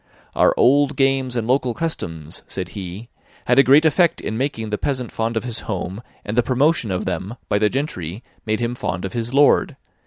* 0.21 0.25
"Our 0.35 0.55
old 0.57 0.95
games 0.95 1.35
and 1.35 1.45
local 1.45 1.75
customs," 1.75 2.41
said 2.47 2.69
he, 2.69 3.09
"had 3.45 3.59
a 3.59 3.63
great 3.63 3.85
effect 3.85 4.19
in 4.19 4.35
making 4.35 4.71
the 4.71 4.79
peasant 4.79 5.11
fond 5.11 5.37
of 5.37 5.43
his 5.43 5.59
home, 5.69 6.01
and 6.25 6.35
the 6.35 6.41
promotion 6.41 6.89
of 6.89 7.05
them, 7.05 7.35
by 7.49 7.59
the 7.59 7.69
gentry 7.69 8.23
made 8.43 8.61
him 8.61 8.73
fond 8.73 9.05
of 9.05 9.13
his 9.13 9.31
lord. 9.31 9.75